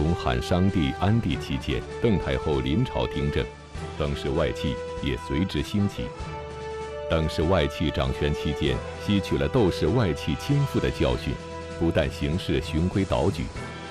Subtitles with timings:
[0.00, 3.44] 东汉商帝、安帝期间，邓太后临朝听政，
[3.98, 6.06] 邓氏外戚也随之兴起。
[7.10, 11.34] 邓氏外戚掌权期间，吸取了窦氏外戚倾覆的教训，
[11.78, 13.44] 不但行事循规蹈矩，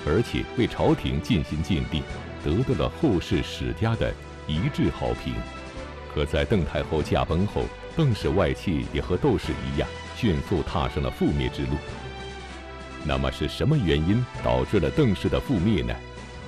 [0.04, 2.02] 而且为朝廷尽心尽力，
[2.44, 4.12] 得到了后世史家的
[4.48, 5.32] 一致好评。
[6.12, 7.62] 可在邓太后驾崩后，
[7.96, 11.76] 邓氏外戚也和窦氏一样，迅速踏上了覆灭之路。
[13.04, 15.94] 那么是什么原因导致了邓氏的覆灭呢？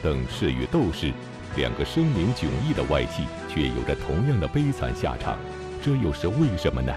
[0.02, 1.12] 邓氏与窦氏
[1.56, 5.38] 两个声名迥异的外戚，却有着同样的悲惨下场，
[5.82, 6.92] 这又是为什么呢？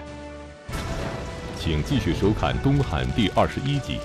[1.57, 3.99] 请继续收看《东汉》第二十一集：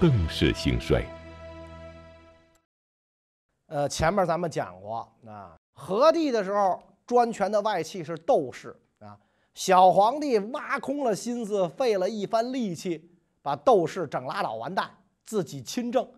[0.00, 1.04] 邓氏兴衰。
[3.66, 9.16] 呃，前面咱们讲过啊，和帝的时候专权的外戚是窦氏啊，
[9.54, 13.10] 小皇帝挖空了心思，费了一番力气。
[13.42, 14.90] 把窦氏整拉倒完蛋，
[15.26, 16.08] 自己亲政。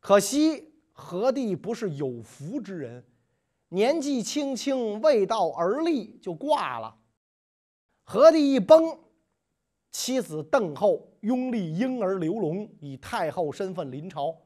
[0.00, 3.04] 可惜何帝不是有福之人，
[3.68, 6.96] 年纪轻轻未到而立就挂了。
[8.04, 8.98] 何帝一崩，
[9.92, 14.36] 妻子邓后拥立婴儿刘龙以太后身份临朝。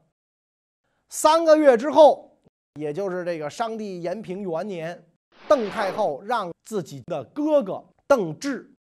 [1.09, 2.37] 三个月之后，
[2.79, 5.07] 也就是这个商帝延平元年，
[5.47, 8.72] 邓太后让自己的哥哥邓志。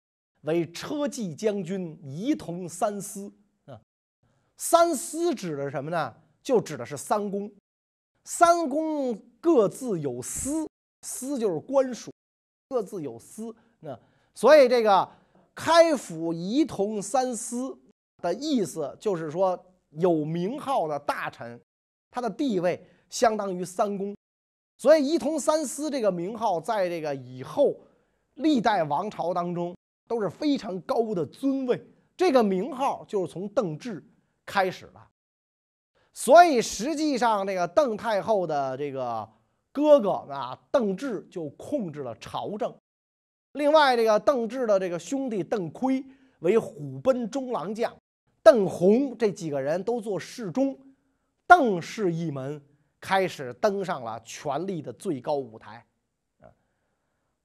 [0.42, 3.32] 为车骑将军，仪同三司
[3.66, 3.80] 啊。
[4.56, 6.14] 三司指的什么呢？
[6.42, 7.50] 就指的是三公。
[8.24, 10.68] 三公各自有司，
[11.02, 12.12] 司就是官署，
[12.68, 13.54] 各自有司。
[13.80, 13.98] 那
[14.34, 15.08] 所以这个
[15.54, 17.76] 开府仪同三司
[18.18, 19.58] 的意思，就是说
[19.90, 21.60] 有名号的大臣，
[22.10, 24.16] 他的地位相当于三公。
[24.78, 27.76] 所以仪同三司这个名号，在这个以后
[28.34, 29.74] 历代王朝当中。
[30.06, 31.82] 都是非常高的尊位，
[32.16, 34.04] 这个名号就是从邓志
[34.44, 35.00] 开始的，
[36.12, 39.26] 所以实际上这个邓太后的这个
[39.72, 42.76] 哥哥啊，邓志就控制了朝政。
[43.52, 46.04] 另外，这个邓志的这个兄弟邓奎
[46.40, 47.96] 为虎贲中郎将，
[48.42, 50.78] 邓弘这几个人都做侍中，
[51.46, 52.62] 邓氏一门
[53.00, 55.86] 开始登上了权力的最高舞台。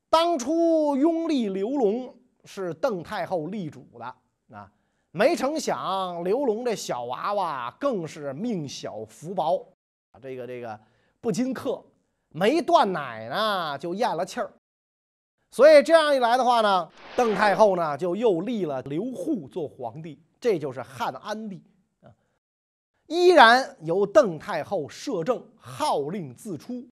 [0.10, 2.17] 当初拥立刘龙。
[2.48, 4.72] 是邓太后立主的啊，
[5.12, 9.68] 没成想刘龙这小娃娃更是命小福薄
[10.12, 10.80] 啊，这个这个
[11.20, 11.84] 不经克，
[12.30, 14.50] 没断奶呢就咽了气儿，
[15.52, 21.62] 所以这样一来的话呢，邓太后呢就又立了刘户做皇帝，这就是汉安帝
[22.02, 22.08] 啊，
[23.08, 26.88] 依然由邓太后摄政，号令自出，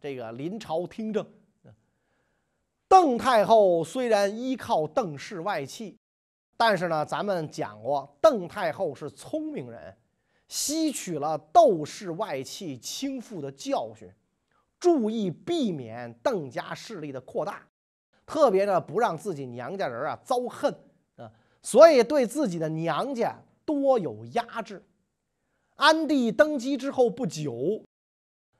[0.00, 1.26] 这个临朝听政。
[2.92, 5.96] 邓太后虽然依靠邓氏外戚，
[6.58, 9.96] 但是呢，咱们讲过，邓太后是聪明人，
[10.46, 14.12] 吸取了窦氏外戚倾覆的教训，
[14.78, 17.66] 注意避免邓家势力的扩大，
[18.26, 20.70] 特别呢不让自己娘家人啊遭恨
[21.16, 21.32] 啊，
[21.62, 24.84] 所以对自己的娘家多有压制。
[25.76, 27.82] 安帝登基之后不久，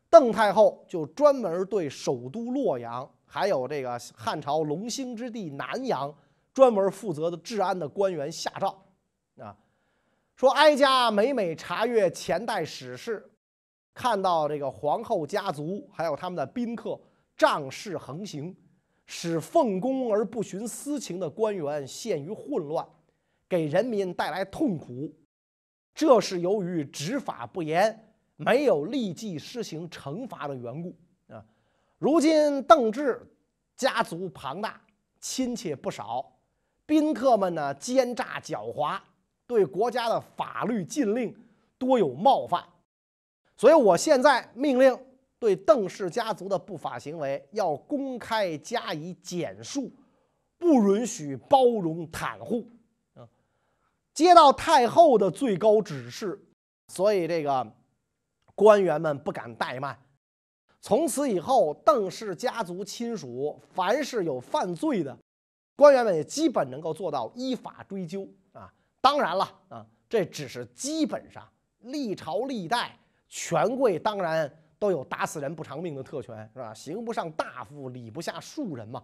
[0.08, 3.06] 邓太后就专门对首都洛阳。
[3.34, 6.14] 还有这个汉朝龙兴之地南阳，
[6.52, 8.84] 专门负责的治安的官员下诏，
[9.38, 9.56] 啊，
[10.36, 13.26] 说哀家每每查阅前代史事，
[13.94, 17.00] 看到这个皇后家族还有他们的宾客
[17.34, 18.54] 仗势横行，
[19.06, 22.86] 使奉公而不徇私情的官员陷于混乱，
[23.48, 25.10] 给人民带来痛苦。
[25.94, 30.94] 这是由于执法不严，没有立即施行惩罚的缘故。
[32.02, 33.24] 如今邓志
[33.76, 34.80] 家族庞大，
[35.20, 36.32] 亲戚不少，
[36.84, 38.98] 宾客们呢奸诈狡猾，
[39.46, 41.32] 对国家的法律禁令
[41.78, 42.60] 多有冒犯，
[43.56, 44.98] 所以我现在命令
[45.38, 49.88] 对邓氏家族的不法行为要公开加以检束，
[50.58, 52.68] 不允许包容袒护。
[53.14, 53.22] 啊，
[54.12, 56.44] 接到太后的最高指示，
[56.88, 57.72] 所以这个
[58.56, 59.96] 官员们不敢怠慢。
[60.84, 65.16] 从此以后，邓氏家族亲属凡是有犯罪的，
[65.76, 68.68] 官员们也基本能够做到依法追究啊。
[69.00, 71.48] 当然了啊，这只是基本上，
[71.82, 72.98] 历朝历代
[73.28, 76.74] 权贵当然都有打死人不偿命的特权，是吧？
[76.74, 79.00] 刑不上大夫，礼不下庶人嘛。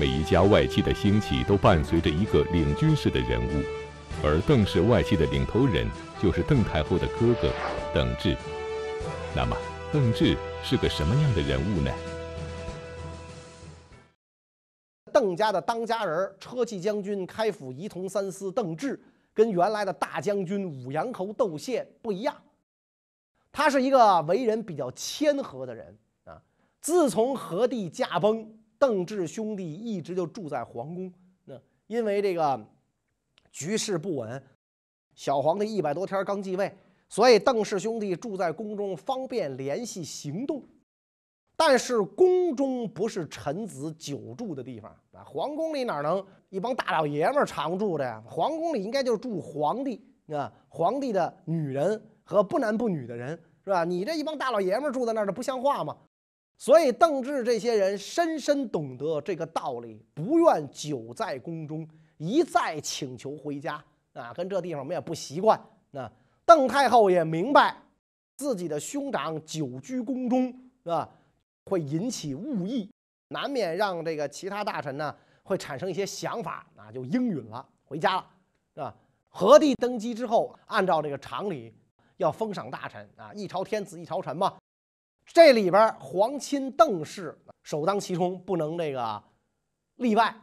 [0.00, 3.62] 每一家外戚的兴起都伴随着一个领军式的人物，
[4.24, 5.86] 而邓氏外戚的领头人
[6.18, 7.52] 就是邓太后的哥哥
[7.92, 8.34] 邓志。
[9.36, 9.54] 那么。
[9.92, 10.34] 邓志
[10.64, 11.90] 是个什么样的人物呢？
[15.12, 18.98] 邓家的当家人车骑将军、开府仪同三司邓志，
[19.34, 22.34] 跟原来的大将军武阳侯窦宪不一样
[23.52, 25.94] 他是一个为人比较谦和的人
[26.24, 26.40] 啊。
[26.80, 31.12] 自从何帝驾崩，邓志兄弟一直就住在皇宫。
[31.44, 32.66] 那因为这个
[33.50, 34.42] 局势不稳，
[35.14, 36.74] 小皇帝一百多天刚继位，
[37.12, 40.66] 所以邓氏兄弟住在宫中，方便联系行动。
[41.54, 48.24] 但是宫中不是臣子久住的地方啊，皇宫里哪能一帮大老爷们常住的呀？
[48.26, 53.84] 皇宫里应该就是住皇帝啊，皇帝的女人和不男不女的人是吧？
[53.84, 55.94] 你这一帮大老爷们住在那儿，这不像话吗？
[56.56, 61.86] 所以邓志这些人深深懂得这个道理，不愿久在宫中，
[62.16, 63.84] 一再请求回家
[64.14, 65.62] 啊，跟这地方我们也不习惯。
[65.90, 66.10] 那
[66.44, 67.76] 邓太后也明白
[68.36, 70.46] 自己的兄长久居宫中
[70.82, 71.08] 是吧？
[71.66, 72.90] 会引起误议，
[73.28, 78.26] 难免让这个其他大臣呢会产生一些想法啊，就应允了，回家了，
[78.74, 78.94] 是吧？
[79.28, 81.72] 何帝登基之后，按照这个常理
[82.16, 84.54] 要封赏大臣啊，一朝天子一朝臣嘛。
[85.24, 89.22] 这里边皇亲邓氏首当其冲，不能这个
[89.96, 90.34] 例外。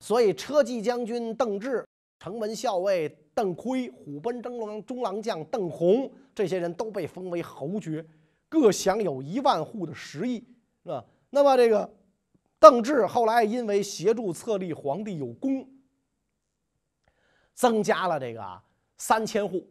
[0.00, 1.86] 所以车骑将军邓志、
[2.22, 8.06] 城门校尉邓奎、虎贲中郎中郎将邓弘这些人都被封为侯爵，
[8.48, 10.38] 各享有一万户的食邑。
[10.84, 11.04] 是吧？
[11.30, 11.92] 那么这个
[12.60, 15.68] 邓志后来因为协助册立皇帝有功，
[17.54, 18.62] 增加了这个
[18.98, 19.68] 三千户。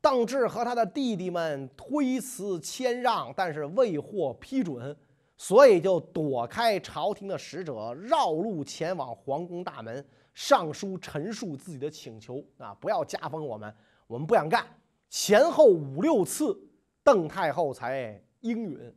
[0.00, 4.96] 邓志和他的弟弟们推辞谦让，但是未获批准，
[5.36, 13.74] 所以就躲开朝廷的使者，绕路前往皇宫大门，上书陈述自己的请求啊，不要加封我们，
[14.06, 14.64] 我们不想干。
[15.08, 16.56] 前后五六次，
[17.02, 18.94] 邓太后才应允。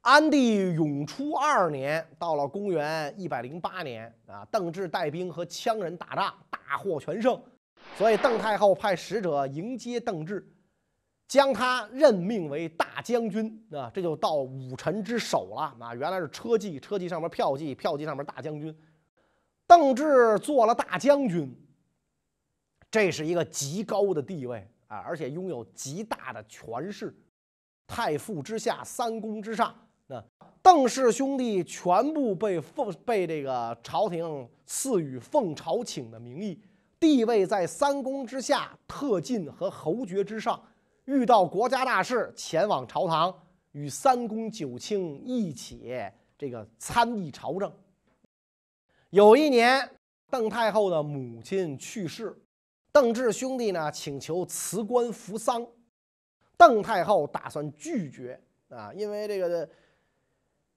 [0.00, 7.40] 安帝永初二年，到了公元一百零八年啊，邓志带兵和羌人打仗，大获全胜，
[7.96, 10.46] 所以邓太后派使者迎接邓志，
[11.26, 15.94] 将他任命为大将军啊，这就到武臣之首了啊。
[15.94, 18.76] 原来是车骑，车骑上面票骑，票骑上面大将军。
[19.66, 21.54] 邓志做了大将军，
[22.90, 27.14] 这是一个极高的地位啊，而且拥有极大的权势，
[27.86, 29.74] 太傅之下，三公之上。
[30.06, 30.22] 那
[30.62, 36.60] 邓氏兄弟全部被奉被这个朝廷赐予奉朝请的名义，
[37.00, 40.62] 地位在三公之下，特进和侯爵之上。
[41.06, 43.34] 遇到国家大事，前往朝堂
[43.72, 45.92] 与三公九卿一起
[46.38, 47.72] 这个参议朝政。
[49.14, 49.88] 有一年，
[50.28, 52.36] 邓太后的母亲去世，
[52.90, 55.64] 邓志兄弟呢请求辞官服丧，
[56.56, 58.40] 邓太后打算拒绝
[58.70, 59.68] 啊，因为这个。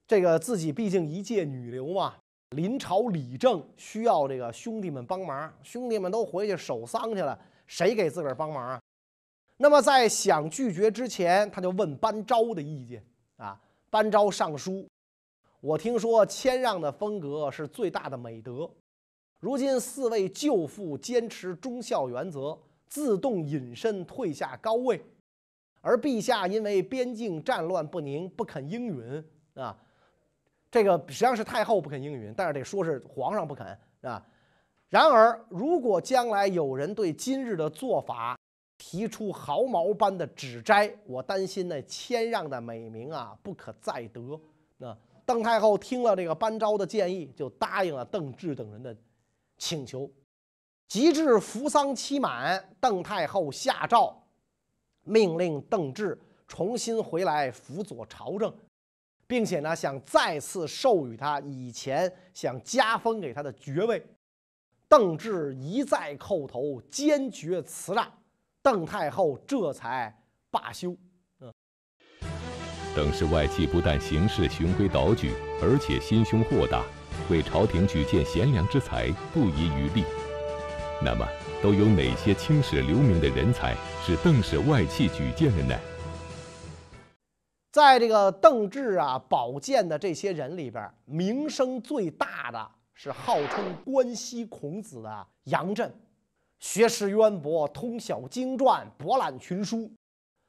[0.05, 2.15] 这个自己毕竟一介女流嘛，
[2.51, 8.81] 临朝理政需要这个兄弟们帮忙，兄弟们都回去守丧去了，谁给自个儿帮忙啊？
[9.57, 13.03] 那么在想拒绝之前，他就问班昭的意见
[13.37, 13.59] 啊。
[13.89, 14.87] 班昭上书
[15.59, 18.69] ：“我听说谦让的风格是最大的美德，
[19.39, 22.57] 如今四位舅父坚持忠孝原则，
[22.87, 25.03] 自动隐身退下高位，
[25.81, 29.23] 而陛下因为边境战乱不宁，不肯应允
[29.55, 29.75] 啊。”
[30.69, 33.65] 这个实际上是太后不肯应允，但是得说是皇上不肯
[34.01, 34.23] 啊。
[34.89, 38.37] 然而，如果将来有人对今日的做法
[38.77, 44.39] 提出毫毛般的指摘，我担心那谦让的美名啊不可再得。
[44.77, 44.95] 那
[45.27, 48.95] 邓太后听了这个班昭的建议，就答应了邓志等人的
[49.57, 50.09] 请求。
[50.87, 54.17] 及至服丧期满，邓太后下诏，
[55.03, 56.17] 命令邓志
[56.47, 58.51] 重新回来辅佐朝政。
[59.27, 64.01] 并且呢，想再次授予他以前想加封给他的爵位，
[64.87, 68.09] 邓志一再叩头，坚决辞让，
[68.61, 70.17] 邓太后这才
[70.49, 70.95] 罢休。
[72.97, 76.83] 邓氏外戚不但行事循规蹈矩，而且心胸豁达，
[77.29, 80.03] 为朝廷举荐贤良之才不遗余力。
[81.05, 81.23] 那么，
[81.61, 85.79] 都有哪些青史留名的人才是邓氏外戚举荐的呢？
[87.71, 95.93] 在这个邓志啊保荐的这些人里边，名声最大的是号称关西孔子的杨震，
[96.57, 99.87] 学识渊博，通晓经传，博览群书，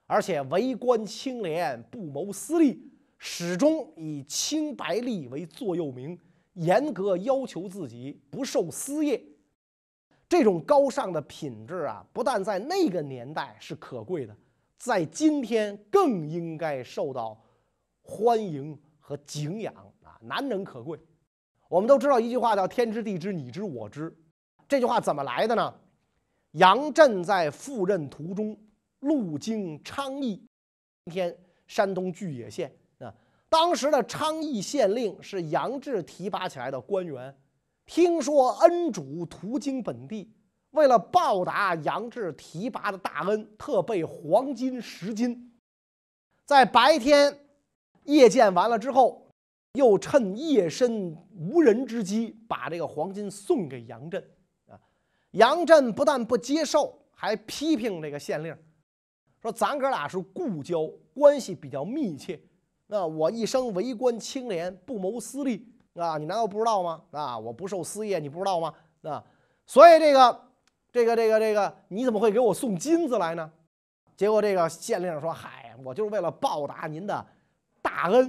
[0.08, 6.18] 而且为官清廉，不谋私利，始终以清白利为座右铭，
[6.54, 9.22] 严格要求自己，不受私业。
[10.26, 14.34] 这种高尚的品质啊，不但在那个年代是可贵的。
[14.78, 17.38] 在今天更应该受到
[18.00, 20.98] 欢迎和敬仰啊，难能可贵。
[21.68, 24.16] 我们都知道一句话叫“天知地知，你知我知”。
[24.66, 25.74] 这句话怎么来的呢？
[26.52, 28.56] 杨震在赴任途中
[29.00, 30.36] 路经昌邑，
[31.04, 31.36] 今天
[31.66, 33.14] 山东巨野县啊。
[33.48, 37.34] 当时的昌邑县令是杨志提拔起来的官员，
[37.86, 40.30] 听说恩主途经本地，
[40.70, 45.50] 为了报答杨志提拔的大恩，特备黄金十斤。
[46.44, 47.38] 在白天
[48.04, 49.30] 夜见完了之后，
[49.72, 54.22] 又趁夜深无人之机，把这个黄金送给杨震
[54.66, 54.78] 啊。
[55.32, 58.56] 杨震不但不接受，还批评这个县令，
[59.48, 62.38] 说：“咱哥俩是故交，关系比较密切。”
[62.86, 66.16] 那我一生为官清廉，不谋私利啊！
[66.18, 67.02] 你难道不知道吗？
[67.10, 68.72] 啊，我不受私业，你不知道吗？
[69.02, 69.24] 啊，
[69.66, 70.40] 所以这个，
[70.92, 73.50] 这个，这个，这个，你怎么会给我送金子来呢？
[74.16, 77.26] 结果这个县令说：“嗨，我就是为了报答您的
[77.82, 78.24] 大恩，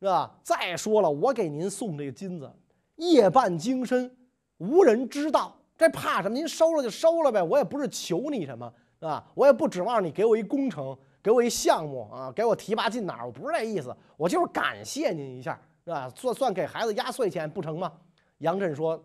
[0.00, 0.38] 是吧？
[0.42, 2.50] 再说了，我给您送这个金子，
[2.96, 4.10] 夜半精深，
[4.58, 6.34] 无人知道，这怕什么？
[6.34, 13.26] 您收了就收了呗，我也不是求你什么，啊，我也不指望你给我一工程。”给我一项目啊，给我提拔进哪儿？
[13.26, 16.10] 我不是这意思，我就是感谢您一下，是吧？
[16.16, 17.92] 算算给孩子压岁钱不成吗？
[18.38, 18.98] 杨震说：“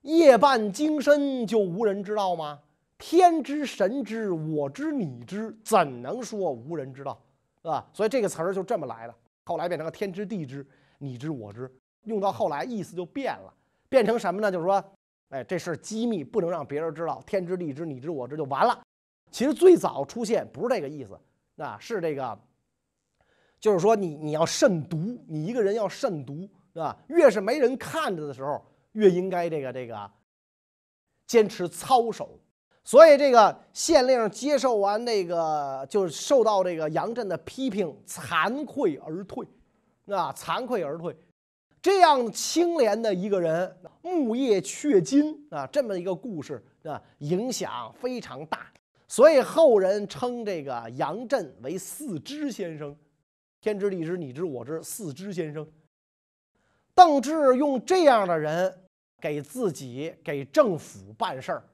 [0.00, 2.58] 夜半精深就无人知道吗？
[2.96, 7.20] 天知神知，我知你知，怎能说无人知道？
[7.60, 7.86] 是吧？
[7.92, 9.14] 所以这个词儿就这么来的。
[9.44, 10.66] 后来变成了天知地知，
[10.96, 11.70] 你知我知，
[12.04, 13.52] 用到后来意思就变了，
[13.90, 14.50] 变成什么呢？
[14.50, 14.82] 就是说，
[15.28, 18.80] 哎，这事儿机密，不能让别人知道，天知地知，你知我知就完了。
[19.30, 21.18] 其实最早出现不是这个意思。
[21.56, 22.38] 啊，是这个，
[23.60, 26.96] 就是说你你要慎独，你一个人要慎独，是吧？
[27.08, 30.10] 越是没人看着的时候，越应该这个这个
[31.26, 32.40] 坚持操守。
[32.82, 39.46] 所以这个县令接受完那个，就是受到这个杨震的批评，惭愧而退，
[40.06, 41.14] 啊，惭愧而退。
[41.82, 48.66] 这样清廉的一个人，木叶雀金啊，这么一个故事啊，影响非常大。
[49.10, 52.96] 所以后人称这个杨震为四知先生，
[53.60, 55.68] 天知地知你知我知，四知先生。
[56.94, 58.72] 邓志用这样的人
[59.20, 61.64] 给自己给政府办事儿，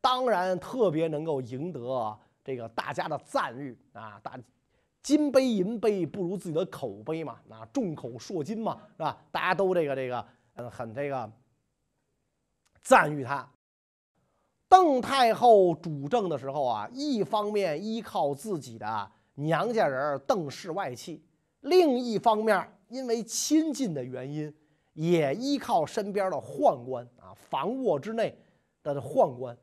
[0.00, 4.18] 当然特别能够赢得这个大家的赞誉啊！
[4.20, 4.36] 大
[5.00, 9.16] 金杯银杯不如自己的口碑嘛，啊，众口铄金嘛，是吧？
[9.30, 11.30] 大家都这个这个嗯很这个
[12.82, 13.48] 赞誉他。
[14.68, 21.24] 邓太后主政的时候啊，一方面依靠自己的娘家人邓氏外戚，
[21.60, 24.54] 另一方面因为亲近的原因，
[24.92, 28.38] 也依靠身边的宦官啊，房卧之内
[28.82, 29.56] 的宦官。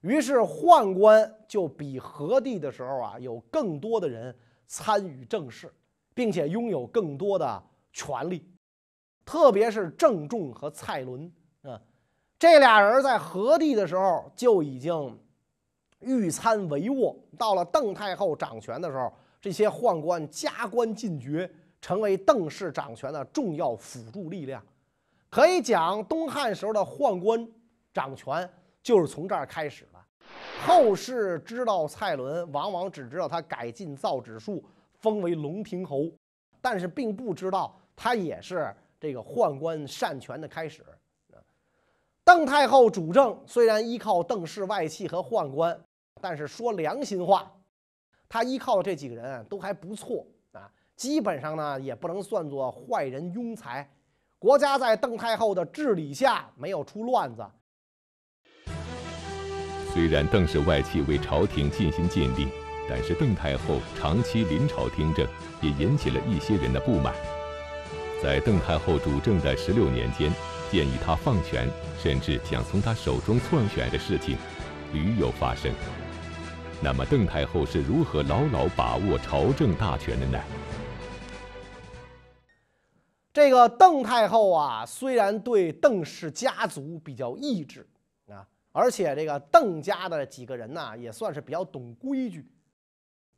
[0.00, 4.36] 于是宦官就比和帝的时候啊，有更多的人
[4.66, 5.72] 参与政事，
[6.12, 8.46] 并且拥有更多的权力，
[9.24, 11.80] 特别是郑重和蔡伦啊。
[12.38, 15.18] 这俩人在和帝的时候就已经
[16.00, 21.50] 御参帷幄，到了邓太后掌权的时候，这些宦官加官进爵，
[21.80, 24.62] 成为邓氏掌权的重要辅助力量。
[25.30, 27.48] 可以讲，东汉时候的宦官
[27.92, 28.48] 掌权
[28.82, 29.98] 就是从这儿开始的。
[30.66, 34.64] 后世知道蔡伦，往往只知道他改进造纸术，
[34.94, 36.10] 封为龙亭侯，
[36.60, 40.84] 但是并不知道他也是这个宦官擅权的开始。
[42.36, 45.80] 邓太后主政虽然依靠邓氏外戚和宦官，
[46.20, 47.48] 但是说良心话，
[48.28, 53.88] 她依靠的这几个人都还不错啊，基本上呢也不能算作坏人庸才。
[54.36, 57.46] 国家在邓太后的治理下没有出乱子。
[59.92, 62.48] 虽然邓氏外戚为朝廷尽心尽力，
[62.90, 65.24] 但是邓太后长期临朝听政，
[65.62, 67.14] 也引起了一些人的不满。
[68.20, 70.32] 在邓太后主政的十六年间。
[70.70, 71.68] 建议他放权，
[71.98, 74.36] 甚至想从他手中篡权的事情，
[74.92, 75.72] 屡有发生。
[76.82, 80.38] 那么邓太后是如何牢牢把握朝政大权的呢？
[83.32, 87.86] 这个邓太后啊，虽然对邓氏家族比较抑制
[88.28, 92.48] 啊，而且这个邓家的几个人呢，也算是比较懂规矩，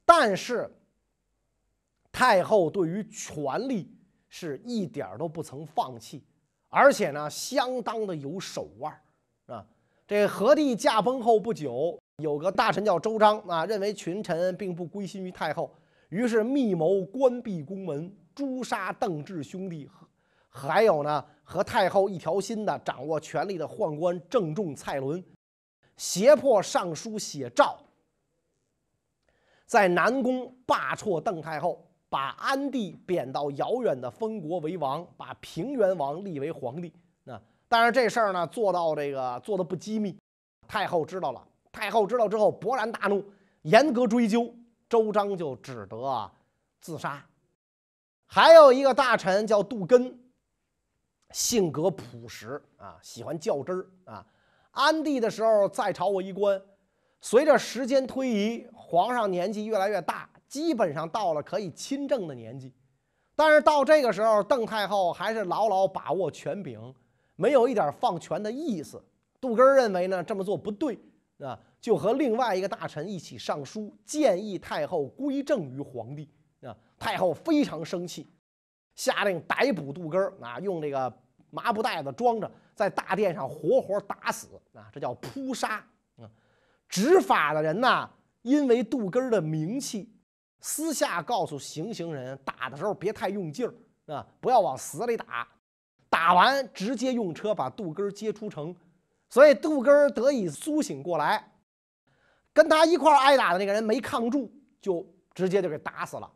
[0.04, 0.70] 但是
[2.10, 3.94] 太后对于权力
[4.28, 6.24] 是一点都不曾放弃。
[6.76, 8.92] 而且呢，相当的有手腕
[9.46, 9.64] 啊！
[10.06, 15.74] 这和帝驾崩后不久，有个大臣叫周章啊，认为群臣并不归心于太后，
[16.10, 19.90] 于是密谋关闭宫门，诛杀邓志兄弟，
[20.50, 25.24] 还有呢，和太后一条心的掌握权力的宦官郑重、蔡伦，
[25.96, 27.74] 胁迫尚书写诏，
[29.64, 31.85] 在南宫罢黜邓太后。
[32.08, 36.92] 把安帝贬到遥远的封国为王，把平原王立为皇帝。
[37.24, 40.16] 那但是这事儿呢，做到这个做的不机密，
[40.68, 41.46] 太后知道了。
[41.72, 43.24] 太后知道之后勃然大怒，
[43.62, 44.54] 严格追究
[44.88, 46.30] 周章就只得
[46.80, 47.24] 自杀。
[48.26, 50.18] 还有一个大臣叫杜根，
[51.32, 54.26] 性格朴实啊，喜欢较真儿啊。
[54.70, 56.60] 安帝的时候在朝为官，
[57.20, 62.72] 随着时间推移，皇上年纪越来越大，基本上到了可以亲政的年纪。
[63.34, 66.94] 但是到这个时候，邓太后还是牢牢把握权柄，
[67.34, 69.04] 没有一点放权的意思。
[69.38, 70.98] 杜根认为呢，这么做不对
[71.38, 76.26] 啊，就和另外一个大臣一起上书，建议太后归政于皇帝
[76.62, 76.74] 啊。
[76.98, 78.26] 太后非常生气，
[78.94, 81.12] 下令逮捕杜根啊，用这个
[81.50, 85.74] 麻布袋子装着，在大殿上活活打死啊，这叫扑杀
[86.16, 86.24] 啊。
[86.88, 88.08] 执法的人呢，
[88.40, 90.10] 因为杜根的名气。
[90.66, 95.46] 私下告诉行刑人，打的时候别太用劲儿啊，不要往死里打，
[96.10, 98.74] 打完直接用车把杜根接出城。
[99.28, 101.52] 所以杜根得以苏醒过来，
[102.52, 104.50] 跟他一块挨打的那个人没抗住，
[104.82, 106.28] 就直接就给打死了。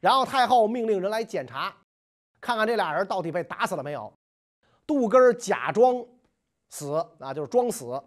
[0.00, 1.72] 然后太后命令人来检查，
[2.40, 4.12] 看看这俩人到底被打死了没有。
[4.84, 6.04] 杜根假装
[6.70, 8.02] 死啊，就是装死，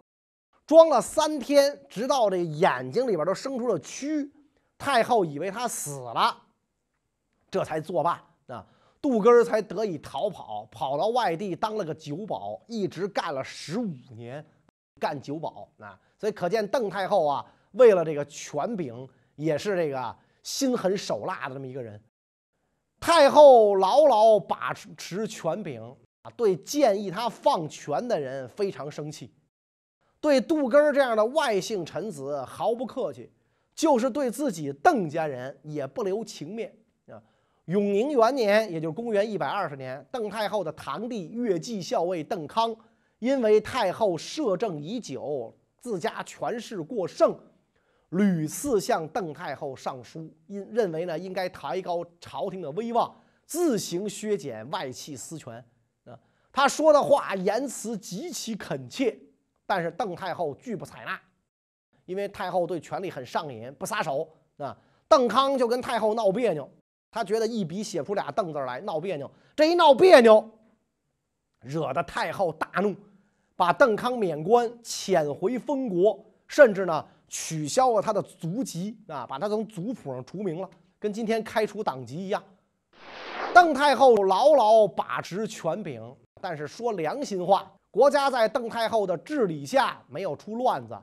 [0.66, 4.30] 装了三天，直到这眼睛里边都生出了蛆。
[4.76, 6.36] 太后以为他死了，
[7.50, 8.66] 这才作罢啊！
[9.00, 14.44] 杜根儿才得以逃跑，跑到外地当了个酒保，一直干了十五年，
[14.98, 15.98] 干酒保啊！
[16.18, 22.02] 所以可见邓太后啊，为了这个权柄，也是这个心狠手辣的这么一个人。
[22.98, 25.82] 太后牢牢把持权柄
[26.22, 29.30] 啊，对建议他放权的人非常生气，
[30.18, 33.30] 对杜根儿这样的外姓臣子毫不客气。
[33.74, 36.72] 就是对自己邓家人也不留情面
[37.08, 37.20] 啊！
[37.64, 42.76] 永宁元年，也就是公元一百二十年，邓太后的堂弟越继校尉邓康，
[43.18, 47.36] 因为太后摄政已久，自家权势过盛，
[48.10, 53.12] 屡次向邓太后上书，因认为呢应该抬高朝廷的威望，
[53.44, 55.56] 自行削减外戚私权
[56.04, 56.16] 啊。
[56.52, 59.18] 他说的话言辞极其恳切，
[59.66, 61.20] 但是邓太后拒不采纳。
[62.06, 64.76] 因为太后对权力很上瘾，不撒手啊。
[65.08, 66.68] 邓康就跟太后闹别扭，
[67.10, 69.30] 他觉得一笔写出俩“邓”字来，闹别扭。
[69.54, 70.48] 这一闹别扭，
[71.60, 72.94] 惹得太后大怒，
[73.54, 82.42] 把邓康免官，遣回封国，甚至呢取消了他的族籍啊，把他从族谱上除名了，跟今天开除党籍一样。
[83.52, 86.02] 邓太后牢牢把持权柄，
[86.40, 90.98] 但是说良心话，国家在邓太后的治理下没有出乱子。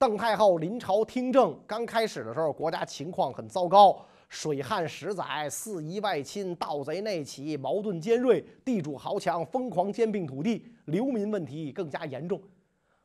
[0.00, 12.40] 邓太后临朝听政，刚开始的时候，国家情况很糟糕，水旱十载，四夷外侵，盗贼内起，矛盾尖锐，地主豪强疯狂兼并土地，流民问题更加严重。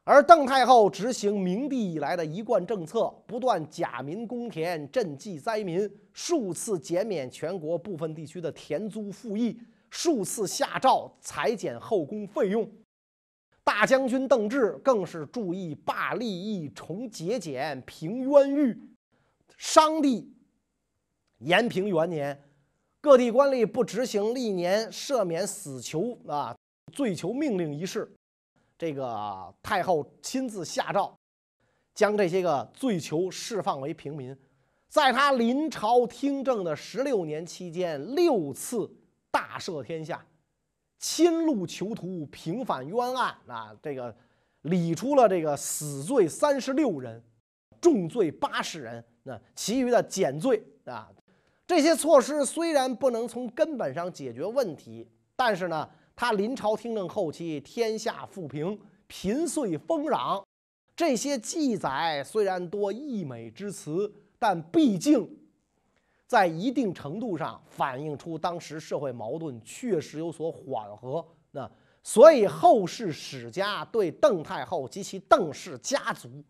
[0.06, 12.66] 而邓太后执行明帝以来的一贯政策，不断假民公田，赈济灾民，数次减免全国部分地区的田租赋役，数次下诏裁减后宫费用。
[13.66, 18.80] 大将军邓志更是注意罢利益、重节俭、平冤狱。
[19.58, 20.32] 商帝
[21.40, 22.44] 延平元年，
[23.02, 26.56] 各地官吏不执行历年赦免死囚啊
[26.94, 28.10] 罪囚命令一事，
[28.78, 31.18] 这个太后亲自下诏，
[31.96, 34.38] 将这些个罪囚释放为平民。
[34.88, 38.90] 在他临朝听政的十六年期间，六次
[39.32, 40.24] 大赦天下。
[40.98, 43.76] 亲路囚徒，平反冤案啊！
[43.82, 44.16] 这个
[44.62, 47.22] 理出了这个死罪三十六人，
[47.80, 51.10] 重罪八十人，那其余的减罪啊。
[51.68, 60.44] 这些措施虽然不能从根本上解决问题，但是呢，他临朝听政后期，天下富平，贫岁丰壤，
[60.96, 65.30] 这些记载虽然多溢美之词，但毕竟。
[66.36, 71.72] 在一定程度上反映出当时社会矛盾确实有所缓和，那
[72.04, 76.44] 所以后世史家对邓太后及其邓氏家族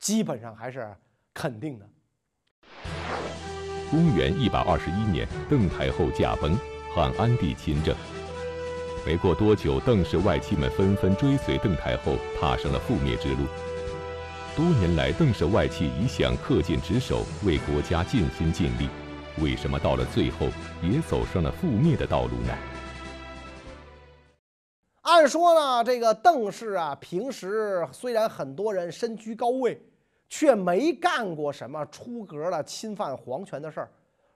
[0.00, 0.92] 基本上还是
[1.32, 1.88] 肯定的。
[3.88, 6.58] 公元一百二十一年，邓太后驾崩，
[6.92, 7.94] 汉安帝亲政。
[9.06, 13.46] 没过多久，邓氏外戚们纷纷追随邓太后，踏上了覆灭之路。
[14.56, 18.88] 多年来，邓氏外戚一向恪尽职守，为国家尽心尽力。
[19.42, 20.48] 为什么到了最后
[20.82, 22.54] 也走上了覆灭的道路呢？
[25.00, 29.80] 按说呢，这个邓氏啊，平时虽然很多人身居高位，
[30.28, 33.90] 却没干过什么出格的侵犯皇权的事儿。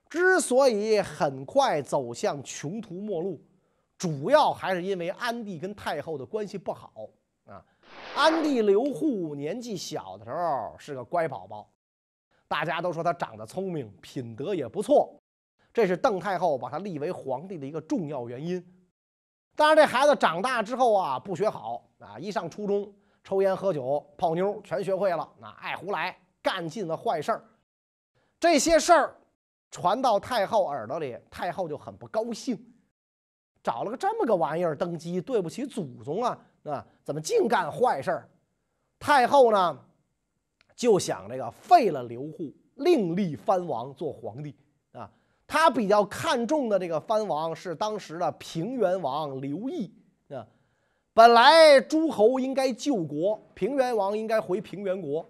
[0.08, 3.38] 之所以很快走向穷途末路，
[3.98, 6.90] 主要还是因为安帝跟太后的关系不好
[7.46, 7.62] 啊。
[8.16, 11.68] 安帝刘祜年纪小的时候是个乖宝宝。
[12.48, 15.14] 大家都说他长得聪明，品德也不错，
[15.72, 18.64] 这是邓太后把他立为皇帝的一个重要原因。
[19.56, 27.44] 当然，这孩子长大之后啊，不学好啊，一上初中，抽烟喝酒泡妞全学会了，那爱胡来，干尽了坏事儿。
[28.40, 29.16] 这些事儿
[29.70, 32.58] 传到太后耳朵里，太后就很不高兴，
[33.62, 36.38] 找了个这么个玩意儿登基，对不起祖宗啊！
[36.64, 38.28] 啊，怎么净干坏事儿？
[38.98, 39.78] 太后呢，
[40.74, 44.54] 就想这个废了刘户，另立藩王做皇帝
[44.92, 45.10] 啊。
[45.46, 49.92] 他比较看重的这个藩王是当时的平原王刘毅
[50.28, 50.46] 啊。
[51.12, 55.24] 本来诸侯应该救国，平原王应该回平原国，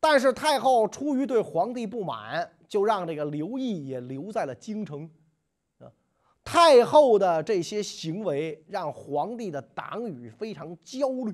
[0.00, 5.08] 但是太后出于对皇帝不满，就让这个刘毅也留在了京城
[5.78, 5.86] 啊。
[6.42, 11.32] 太后的这些行为让皇帝的党羽非常焦虑，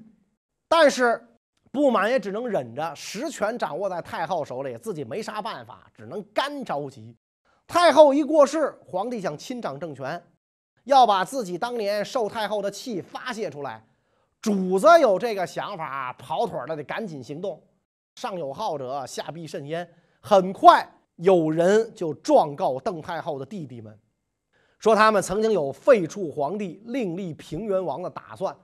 [0.69, 1.27] 但是
[1.73, 7.17] 不满也只能忍着，实权掌握在太后手里，自己没啥办法，只能干着急。
[7.67, 10.23] 太后一过世，皇帝想亲掌政权，
[10.85, 13.83] 要把自己当年受太后的气发泄出来。
[14.43, 17.63] 主子有这个想法，跑腿的得赶紧行动。
[18.17, 19.89] 上有好者，下必甚焉。
[20.21, 23.99] 很快有人就状告邓太后的弟弟们，
[24.79, 28.55] 说他们曾经有废黜皇帝、另立平原王的打算。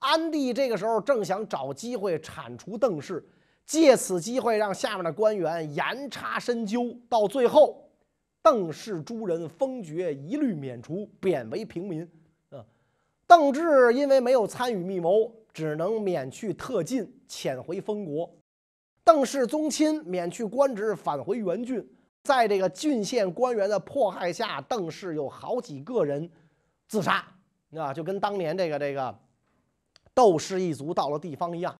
[0.00, 3.24] 安帝这个时候正想找机会铲除邓氏，
[3.64, 7.86] 借此机会让下面的官员严查深究，到最后。
[8.42, 12.02] 邓氏诸人封爵一律免除，贬为平民。
[12.48, 12.64] 啊，
[13.26, 18.34] 邓志因为没有参与密谋，只能免去特进，遣回封国。
[19.04, 21.86] 邓氏宗亲免去官职，返回原郡。
[22.22, 26.30] 在这个郡县官员的迫害下，邓氏有好几个人
[26.88, 27.22] 自杀。
[27.76, 29.14] 啊，就跟当年这个这个
[30.20, 31.74] 窦氏一族到了地方一样，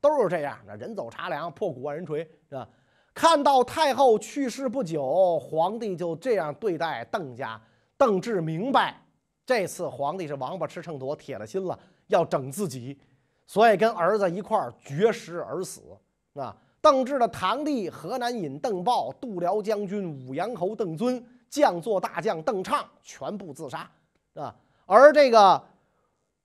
[0.00, 0.58] 都是这样。
[0.66, 2.66] 那人走茶凉，破鼓万人锤，是吧？
[3.12, 7.60] 看到太后去世不久，皇帝就这样对待邓家。
[7.98, 8.98] 邓志明白，
[9.44, 12.98] 这次皇帝是王八吃秤砣，铁了心了，要整自己，
[13.46, 15.82] 所以跟儿子一块绝食而死。
[16.32, 23.86] 啊，邓志的堂弟河南尹邓豹、度辽将军武阳侯邓尊、将作大将邓畅全部自杀。
[24.32, 25.62] 啊，而这个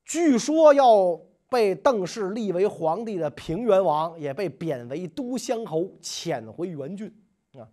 [0.04, 1.18] 据说要。
[1.50, 7.12] 被邓氏立为皇帝的平原王也被贬为都乡侯，遣回原郡。
[7.54, 7.68] 啊，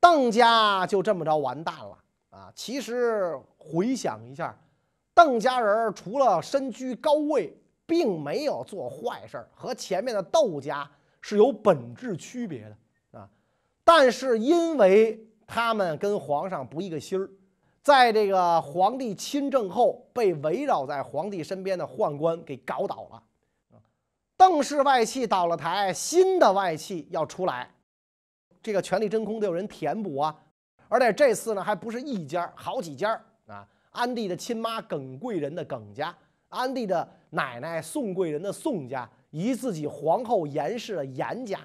[0.00, 1.98] 邓家就这么着完蛋了
[2.30, 2.50] 啊！
[2.54, 4.58] 其实回想一下，
[5.14, 7.54] 邓家人除了身居高位，
[7.84, 13.28] 并没有做坏事和前面的窦家是有本质区别的啊。
[13.84, 17.28] 但是因为他们跟皇上不一个心儿。
[17.82, 23.22] 在这个皇帝亲政后，被围绕在皇帝身边的宦官给搞倒了。
[24.36, 27.70] 邓氏外戚倒了台，新的外戚要出来，
[28.62, 30.34] 这个权力真空得有人填补啊。
[30.88, 33.12] 而且这次呢，还不是一家，好几家
[33.46, 33.66] 啊。
[33.90, 36.14] 安帝的亲妈耿贵人的耿家，
[36.48, 41.58] 安帝的奶奶宋贵人的宋家，以及自己皇后严氏的严家。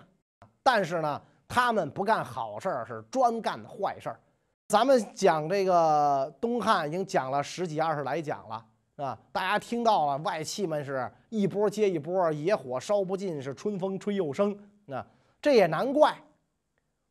[0.64, 4.20] 但是呢，他们不干好事儿，是专干坏事儿。
[4.68, 14.58] 咱们讲这个东汉已经讲了十几二十来讲了啊，大家听到了外戚们是一波接一波，野火烧不尽，是春风吹又生。
[14.86, 15.06] 那
[15.40, 16.18] 这也难怪，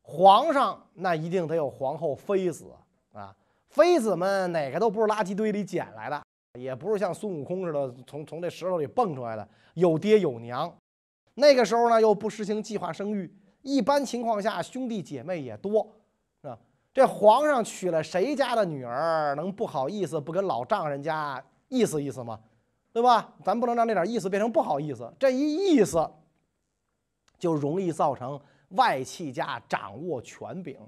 [0.02, 2.66] 皇上那一定得有皇后妃子
[3.12, 3.32] 啊，
[3.68, 6.20] 妃子们哪个都不是垃圾堆里捡来的，
[6.58, 10.74] 也不是像孙悟空似的从从这石头里蹦出来的，有爹有娘。
[11.34, 15.86] 那个时候呢，又不实行计划生育，一般情况下兄弟姐妹也多。
[16.94, 22.38] 这皇上娶了谁家的女儿，能不好意思不跟老丈人家意思意思吗？
[22.92, 23.34] 对吧？
[23.44, 25.12] 咱不能让那点意思变成不好意思。
[25.18, 26.08] 这一意思，
[27.36, 30.78] 就容易造成外戚家掌握权柄。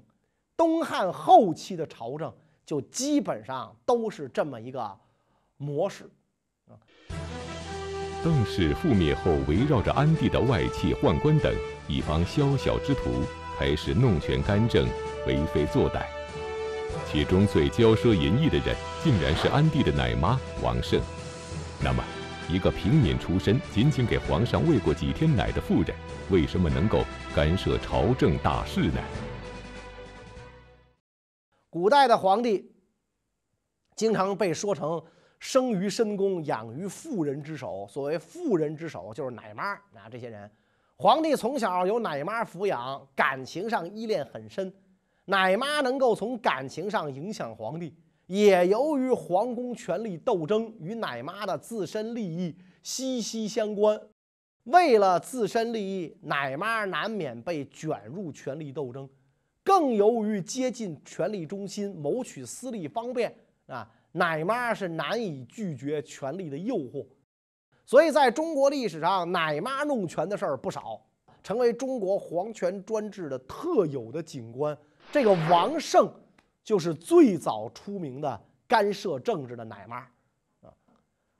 [0.55, 2.33] 东汉后期的朝政
[2.65, 4.97] 就基本上都是这么一个
[5.57, 6.09] 模式
[6.69, 6.79] 啊。
[8.23, 11.53] 邓氏覆灭后，围绕着安帝的外戚、宦官等
[11.89, 13.09] 一帮宵小之徒，
[13.59, 14.87] 开始弄权干政。
[15.25, 16.05] 为非作歹，
[17.09, 21.01] 其中最骄奢淫逸的人，竟然是安帝的奶妈王胜。
[21.83, 22.03] 那么，
[22.49, 25.95] 一个平民出身、仅仅给皇上喂过几天奶的妇人，
[26.29, 27.03] 为什么能够
[27.35, 29.01] 干涉朝政大事呢？
[31.69, 32.71] 古代的皇帝
[33.95, 35.03] 经常被说成
[35.39, 37.85] 生于深宫，养于妇人之手。
[37.89, 40.49] 所谓妇人之手，就是奶妈啊，这些人。
[40.95, 44.73] 皇帝从小由奶妈抚养，感情上依恋很深。
[45.29, 47.93] 奶妈能够从感情上影响皇帝，
[48.27, 53.99] 也由于皇宫权力斗争与奶妈的自身利益息息相关。
[54.63, 59.07] 为了自身利益，奶妈难免被卷入权力斗争，
[59.65, 63.33] 更由于接近权力中心，谋取私利方便
[63.65, 67.05] 啊，奶妈是难以拒绝权力的诱惑。
[67.85, 71.01] 所以，在中国历史上，奶妈弄权的事儿不少，
[71.43, 74.77] 成为中国皇权专制的特有的景观。
[75.11, 76.11] 这个王胜
[76.63, 79.97] 就是最早出名的干涉政治的奶妈。
[79.97, 80.09] 啊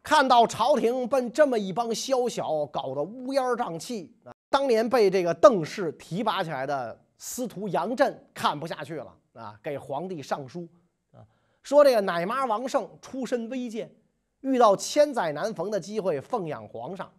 [0.03, 4.31] 看到朝廷被这么一帮宵小搞得乌烟瘴气啊！
[4.47, 10.65] 当年被这个邓氏提拔起来的司徒杨震看不下去了啊，给皇帝上书
[11.11, 11.19] 啊，
[11.61, 13.93] 说这个奶妈王胜出身微贱，
[14.39, 17.11] 遇到千载难逢的机会奉养皇上，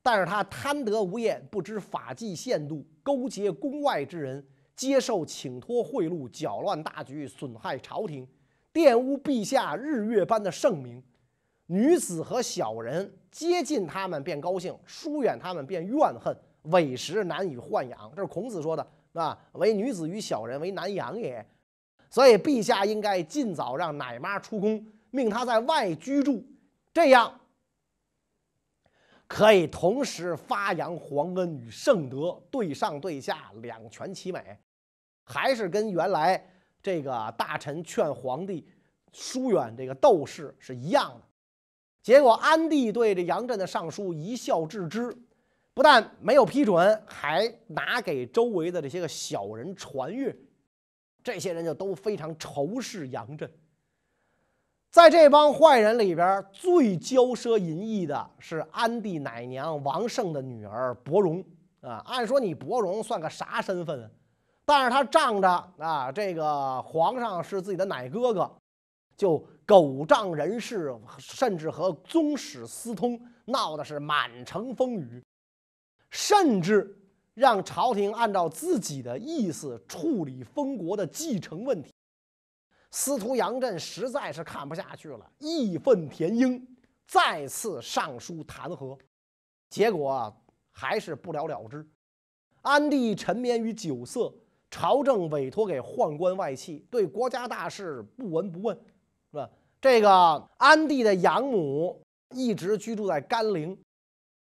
[0.00, 8.28] 但是他贪得无厌，不知法纪限度，勾结宫外之人，接受请托贿赂，搅乱大局，损害朝廷，
[8.74, 11.02] 玷污陛下日月般的盛名。
[11.68, 18.12] 女子和小人接近他们便高兴，疏远他们便怨恨，委实难以豢养。
[18.14, 21.44] 这是孔子说的啊，唯女子与小人为难养也。
[22.08, 26.44] 所以陛下应该尽早让奶妈出宫，命她在外居住，
[26.94, 27.40] 这样
[29.26, 34.56] 可以同时发扬皇恩与圣德，对上对下两全其美。
[35.26, 36.42] 还是跟原来
[36.80, 38.66] 这个大臣劝皇帝
[39.12, 41.20] 疏远这个窦氏是一样的。
[42.02, 45.12] 结果，安帝对这杨震的上书一笑置之，
[45.74, 50.34] 不但没有批准，还拿给周围的这些个小人传阅。
[51.24, 53.50] 这些人就都非常仇视杨震。
[54.92, 61.44] 在这帮坏人里边，最骄奢淫逸的是安帝奶娘王胜的女儿伯荣
[61.80, 62.00] 啊。
[62.06, 64.08] 按说你伯荣算个啥身份？
[64.66, 65.48] 但是他仗着
[65.78, 68.54] 啊，这个皇上是自己的奶哥哥。
[69.16, 75.24] 就狗仗人势，甚至和宗室私通，闹的是满城风雨，
[76.10, 76.94] 甚至
[77.32, 81.90] 让朝廷按照自己的意思处理封国的继承问题。
[82.90, 86.62] 司徒杨震实在是看不下去了，义愤填膺，
[87.06, 88.98] 再次上书弹劾，
[89.70, 90.30] 结果
[90.70, 91.88] 还是不了了之。
[92.60, 94.30] 安帝沉湎于酒色，
[94.70, 98.76] 朝政委托给宦官外戚，对国家大事不闻不问。
[99.30, 99.50] 是吧？
[99.80, 102.00] 这个安帝的养母
[102.34, 103.76] 一直居住在甘陵，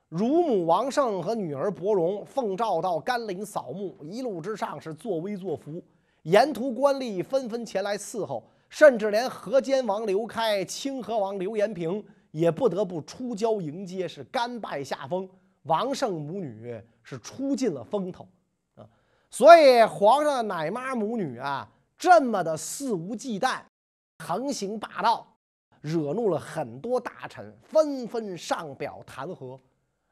[0.10, 5.84] 乳母王胜和女儿伯荣奉诏到甘陵扫墓，一路之上是作威作福，
[6.24, 15.28] 沿途官吏纷纷前来伺候，甚至连河间王刘开、清河王刘延平也不得不出郊迎接，是甘拜下风。
[15.64, 18.28] 王胜母女是出尽了风头！
[19.36, 23.60] 所以皇上的奶妈母女啊，这么的肆无忌惮。
[24.20, 25.28] 横行霸道，
[25.82, 29.60] 惹怒了很多大臣，纷纷上表弹劾。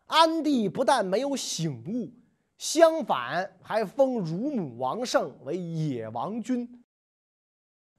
[0.07, 2.11] 安帝不但没有醒悟，
[2.57, 6.83] 相反还封乳母王胜为野王君。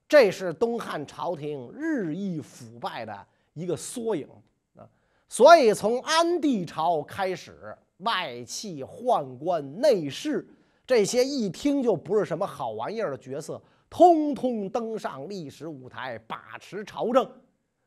[0.07, 4.29] 这是东汉朝廷日益腐败的一个缩影
[4.77, 4.87] 啊！
[5.31, 10.47] 所以从安帝朝开始，外戚、宦官、内侍
[10.87, 13.61] 这些一听就不是什么好玩意儿的角色。
[13.89, 17.31] 通通登上历史舞台，把持朝政。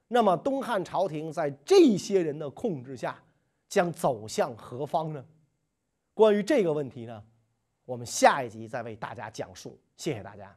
[0.07, 3.21] 那么，东汉朝廷在这些人的控制下，
[3.67, 5.25] 将走向何方呢？
[6.13, 7.21] 关于这个问题呢，
[7.83, 9.77] 我们下一集再为大家讲述。
[9.97, 10.55] 谢谢大家。